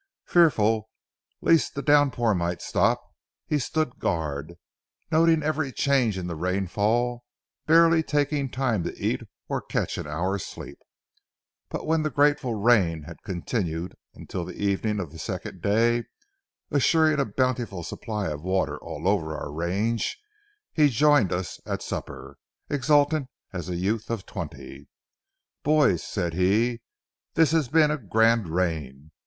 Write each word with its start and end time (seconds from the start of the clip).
Fearful 0.25 0.89
lest 1.41 1.75
the 1.75 1.83
downpour 1.83 2.33
might 2.33 2.59
stop, 2.63 3.13
he 3.45 3.59
stood 3.59 3.99
guard, 3.99 4.55
noting 5.11 5.43
every 5.43 5.71
change 5.71 6.17
in 6.17 6.25
the 6.25 6.35
rainfall, 6.35 7.23
barely 7.67 8.01
taking 8.01 8.49
time 8.49 8.81
to 8.83 8.97
eat 8.97 9.21
or 9.47 9.61
catch 9.61 9.99
an 9.99 10.07
hour's 10.07 10.43
sleep. 10.43 10.79
But 11.69 11.85
when 11.85 12.01
the 12.01 12.09
grateful 12.09 12.55
rain 12.55 13.03
had 13.03 13.21
continued 13.21 13.93
until 14.15 14.43
the 14.43 14.55
evening 14.55 14.99
of 14.99 15.11
the 15.11 15.19
second 15.19 15.61
day, 15.61 16.05
assuring 16.71 17.19
a 17.19 17.25
bountiful 17.25 17.83
supply 17.83 18.27
of 18.29 18.41
water 18.41 18.79
all 18.79 19.07
over 19.07 19.37
our 19.37 19.51
range, 19.51 20.17
he 20.73 20.89
joined 20.89 21.31
us 21.31 21.59
at 21.67 21.83
supper, 21.83 22.37
exultant 22.71 23.27
as 23.53 23.69
a 23.69 23.75
youth 23.75 24.09
of 24.09 24.25
twenty. 24.25 24.87
"Boys," 25.61 26.01
said 26.03 26.33
he, 26.33 26.81
"this 27.35 27.51
has 27.51 27.67
been 27.67 27.91
a 27.91 27.99
grand 27.99 28.47
rain. 28.47 29.11